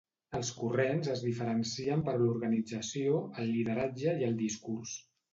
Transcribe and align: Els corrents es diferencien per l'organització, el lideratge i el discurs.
Els 0.37 0.47
corrents 0.59 1.09
es 1.15 1.19
diferencien 1.25 2.01
per 2.07 2.15
l'organització, 2.21 3.19
el 3.43 3.51
lideratge 3.57 4.15
i 4.23 4.27
el 4.29 4.35
discurs. 4.41 4.95